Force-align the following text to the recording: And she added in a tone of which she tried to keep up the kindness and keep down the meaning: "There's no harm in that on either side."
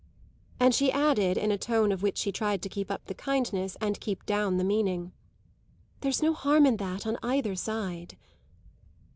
And 0.59 0.73
she 0.73 0.91
added 0.91 1.37
in 1.37 1.51
a 1.51 1.59
tone 1.59 1.91
of 1.91 2.01
which 2.01 2.17
she 2.17 2.31
tried 2.31 2.63
to 2.63 2.69
keep 2.69 2.89
up 2.89 3.05
the 3.05 3.13
kindness 3.13 3.77
and 3.79 3.99
keep 4.01 4.25
down 4.25 4.57
the 4.57 4.63
meaning: 4.63 5.11
"There's 5.99 6.23
no 6.23 6.33
harm 6.33 6.65
in 6.65 6.77
that 6.77 7.05
on 7.05 7.19
either 7.21 7.53
side." 7.55 8.17